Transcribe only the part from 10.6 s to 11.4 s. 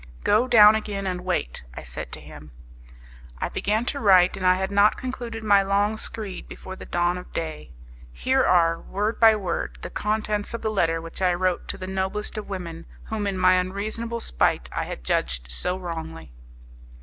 the letter which I